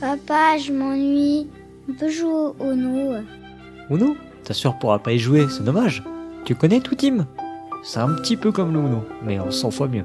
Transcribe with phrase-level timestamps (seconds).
[0.00, 1.48] Papa, je m'ennuie.
[1.88, 3.16] On peut jouer au Uno.
[3.90, 6.04] Uno Ta sœur pourra pas y jouer, c'est dommage.
[6.44, 7.26] Tu connais tout team
[7.82, 10.04] C'est un petit peu comme le Uno, mais en 100 fois mieux.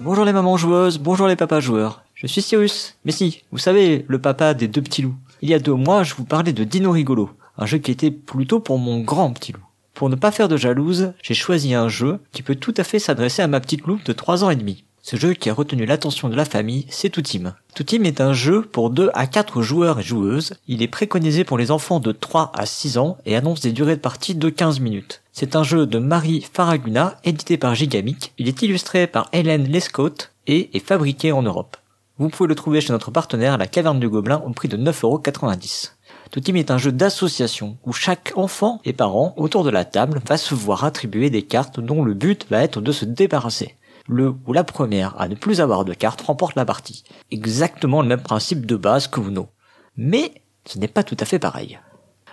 [0.00, 2.02] Bonjour les mamans joueuses, bonjour les papas joueurs.
[2.16, 2.96] Je suis Cyrus.
[3.04, 5.14] Mais si, vous savez, le papa des deux petits loups.
[5.40, 8.10] Il y a deux mois, je vous parlais de Dino Rigolo, un jeu qui était
[8.10, 9.64] plutôt pour mon grand petit loup.
[9.94, 12.98] Pour ne pas faire de jalouse, j'ai choisi un jeu qui peut tout à fait
[12.98, 14.84] s'adresser à ma petite loupe de 3 ans et demi.
[15.06, 17.54] Ce jeu qui a retenu l'attention de la famille, c'est Toutim.
[17.74, 20.54] Toutim est un jeu pour 2 à 4 joueurs et joueuses.
[20.66, 23.96] Il est préconisé pour les enfants de 3 à 6 ans et annonce des durées
[23.96, 25.20] de partie de 15 minutes.
[25.30, 28.32] C'est un jeu de Marie Faraguna, édité par Gigamic.
[28.38, 31.76] Il est illustré par Hélène Lescaut et est fabriqué en Europe.
[32.16, 35.90] Vous pouvez le trouver chez notre partenaire, la Caverne du Gobelin, au prix de 9,90€.
[36.30, 40.38] Toutim est un jeu d'association où chaque enfant et parent autour de la table va
[40.38, 43.74] se voir attribuer des cartes dont le but va être de se débarrasser
[44.06, 47.04] le ou la première à ne plus avoir de cartes remporte la partie.
[47.30, 49.48] Exactement le même principe de base que Uno.
[49.96, 50.32] Mais
[50.66, 51.78] ce n'est pas tout à fait pareil.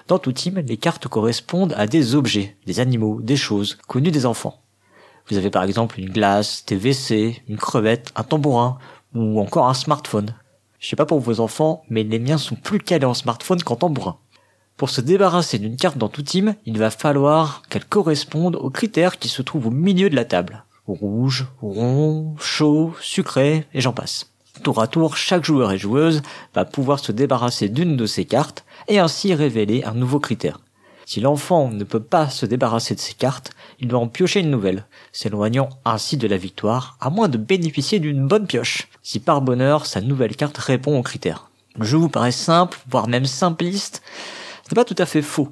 [0.07, 4.25] Dans tout team, les cartes correspondent à des objets, des animaux, des choses connues des
[4.25, 4.61] enfants.
[5.29, 8.77] Vous avez par exemple une glace, des WC, une crevette, un tambourin
[9.13, 10.35] ou encore un smartphone.
[10.79, 13.75] Je sais pas pour vos enfants, mais les miens sont plus calés en smartphone qu'en
[13.75, 14.17] tambourin.
[14.77, 19.19] Pour se débarrasser d'une carte dans tout team, il va falloir qu'elle corresponde aux critères
[19.19, 24.31] qui se trouvent au milieu de la table rouge, rond, chaud, sucré, et j'en passe.
[24.63, 26.21] Tour à tour, chaque joueur et joueuse
[26.53, 30.59] va pouvoir se débarrasser d'une de ces cartes et ainsi révéler un nouveau critère.
[31.05, 34.51] Si l'enfant ne peut pas se débarrasser de ces cartes, il doit en piocher une
[34.51, 39.41] nouvelle, s'éloignant ainsi de la victoire, à moins de bénéficier d'une bonne pioche, si par
[39.41, 41.49] bonheur sa nouvelle carte répond aux critères.
[41.75, 44.03] Le jeu vous paraît simple, voire même simpliste,
[44.63, 45.49] ce n'est pas tout à fait faux.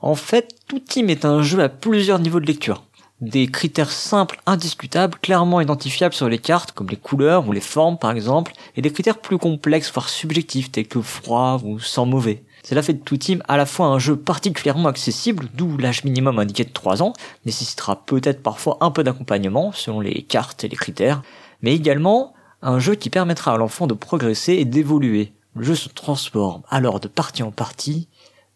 [0.00, 2.82] En fait, tout team est un jeu à plusieurs niveaux de lecture
[3.20, 7.98] des critères simples, indiscutables, clairement identifiables sur les cartes, comme les couleurs ou les formes
[7.98, 12.44] par exemple, et des critères plus complexes, voire subjectifs, tels que froid ou sans mauvais.
[12.62, 16.38] Cela fait de tout team à la fois un jeu particulièrement accessible, d'où l'âge minimum
[16.38, 17.12] indiqué de 3 ans,
[17.44, 21.22] nécessitera peut-être parfois un peu d'accompagnement selon les cartes et les critères,
[21.62, 25.32] mais également un jeu qui permettra à l'enfant de progresser et d'évoluer.
[25.54, 28.08] Le jeu se transforme alors de partie en partie,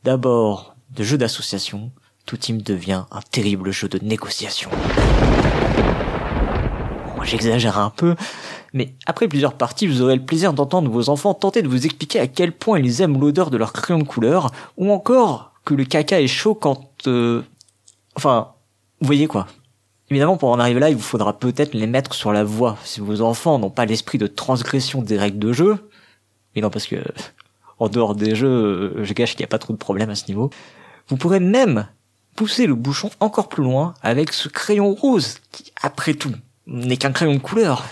[0.04, 1.91] d'abord de jeu d'association,
[2.27, 4.71] tout team devient un terrible jeu de négociation.
[7.16, 8.16] Moi j'exagère un peu,
[8.72, 12.21] mais après plusieurs parties, vous aurez le plaisir d'entendre vos enfants tenter de vous expliquer
[12.21, 15.84] à quel point ils aiment l'odeur de leur crayon de couleur, ou encore que le
[15.84, 17.06] caca est chaud quand...
[17.06, 17.43] Euh...
[18.16, 18.53] Enfin,
[19.00, 19.47] vous voyez quoi
[20.11, 23.00] Évidemment, pour en arriver là, il vous faudra peut-être les mettre sur la voie, si
[23.00, 25.88] vos enfants n'ont pas l'esprit de transgression des règles de jeu.
[26.55, 26.97] Mais non, parce que
[27.78, 30.27] en dehors des jeux, je gâche qu'il n'y a pas trop de problème à ce
[30.28, 30.50] niveau.
[31.09, 31.88] Vous pourrez même
[32.37, 36.32] pousser le bouchon encore plus loin avec ce crayon rose qui, après tout,
[36.66, 37.84] n'est qu'un crayon de couleur.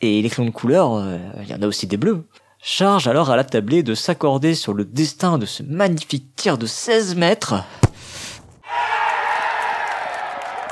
[0.00, 2.24] Et les crayons de couleur, euh, il y en a aussi des bleus.
[2.62, 6.66] Charge alors à la tablée de s'accorder sur le destin de ce magnifique tir de
[6.66, 7.54] 16 mètres.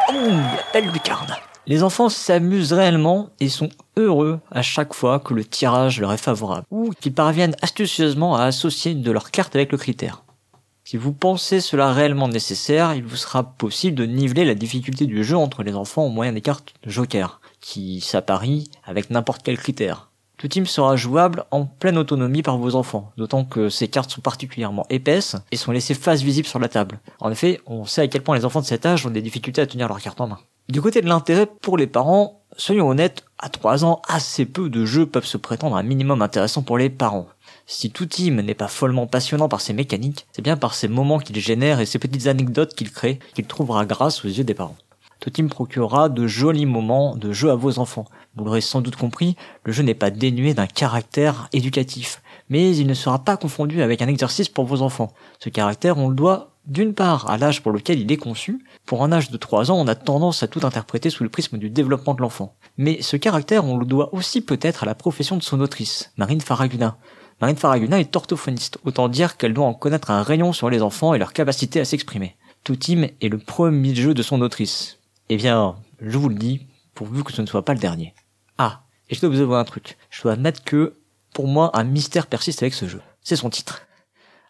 [0.08, 1.34] Oh, la belle lucarne
[1.66, 6.18] Les enfants s'amusent réellement et sont heureux à chaque fois que le tirage leur est
[6.18, 10.23] favorable, ou qu'ils parviennent astucieusement à associer une de leurs cartes avec le critère.
[10.86, 15.24] Si vous pensez cela réellement nécessaire, il vous sera possible de niveler la difficulté du
[15.24, 20.10] jeu entre les enfants au moyen des cartes Joker, qui s'apparient avec n'importe quel critère.
[20.36, 24.20] Tout team sera jouable en pleine autonomie par vos enfants, d'autant que ces cartes sont
[24.20, 27.00] particulièrement épaisses et sont laissées face visible sur la table.
[27.18, 29.62] En effet, on sait à quel point les enfants de cet âge ont des difficultés
[29.62, 30.40] à tenir leurs cartes en main.
[30.68, 34.84] Du côté de l'intérêt pour les parents, soyons honnêtes, à 3 ans, assez peu de
[34.84, 37.28] jeux peuvent se prétendre un minimum intéressant pour les parents.
[37.66, 41.38] Si tout n'est pas follement passionnant par ses mécaniques, c'est bien par ces moments qu'il
[41.40, 44.76] génère et ces petites anecdotes qu'il crée qu'il trouvera grâce aux yeux des parents.
[45.20, 48.04] Tout team procurera de jolis moments de jeu à vos enfants.
[48.36, 52.20] Vous l'aurez sans doute compris, le jeu n'est pas dénué d'un caractère éducatif,
[52.50, 55.14] mais il ne sera pas confondu avec un exercice pour vos enfants.
[55.38, 58.64] Ce caractère, on le doit d'une part à l'âge pour lequel il est conçu.
[58.84, 61.56] Pour un âge de 3 ans, on a tendance à tout interpréter sous le prisme
[61.56, 62.54] du développement de l'enfant.
[62.76, 66.40] Mais ce caractère, on le doit aussi peut-être à la profession de son autrice, Marine
[66.40, 66.96] Faraguna.
[67.40, 71.14] Marine Faraguna est orthophoniste, autant dire qu'elle doit en connaître un rayon sur les enfants
[71.14, 72.36] et leur capacité à s'exprimer.
[72.62, 74.98] Tout Team est le premier jeu de son autrice.
[75.28, 78.14] Eh bien, je vous le dis, pourvu que ce ne soit pas le dernier.
[78.58, 79.98] Ah, et je dois vous avouer un truc.
[80.10, 80.94] Je dois admettre que,
[81.32, 83.02] pour moi, un mystère persiste avec ce jeu.
[83.22, 83.82] C'est son titre.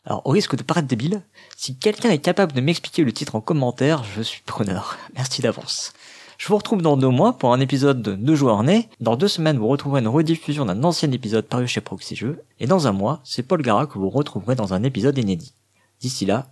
[0.04, 1.22] Alors, au risque de paraître débile,
[1.56, 4.98] si quelqu'un est capable de m'expliquer le titre en commentaire, je suis preneur.
[5.14, 5.94] Merci d'avance.
[6.44, 8.90] Je vous retrouve dans deux mois pour un épisode de Deux joueurs nés.
[9.00, 12.42] Dans deux semaines, vous retrouverez une rediffusion d'un ancien épisode paru chez Proxy Jeux.
[12.60, 15.54] Et dans un mois, c'est Paul Gara que vous retrouverez dans un épisode inédit.
[16.00, 16.48] D'ici là,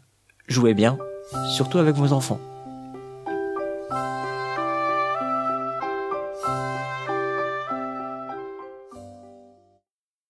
[0.49, 0.97] jouez bien,
[1.55, 2.41] surtout avec vos enfants.